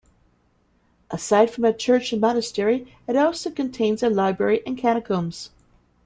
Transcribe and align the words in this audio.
Aside 1.11 1.51
from 1.51 1.63
a 1.63 1.71
church 1.71 2.11
and 2.11 2.19
monastery 2.19 2.91
it 3.05 3.15
also 3.15 3.51
contains 3.51 4.01
a 4.01 4.09
library 4.09 4.63
and 4.65 4.75
catacombs. 4.75 5.51